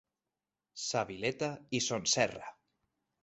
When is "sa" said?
0.83-1.03